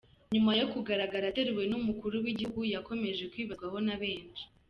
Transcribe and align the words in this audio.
Nyuma 0.33 0.51
yo 0.59 0.65
kugaragara 0.73 1.25
ateruwe 1.27 1.63
n’Umukuru 1.71 2.15
w’Igihugu, 2.23 2.61
yakomeje 2.73 3.23
kwibazwaho 3.31 3.77
na 3.87 3.95
benshi. 4.01 4.43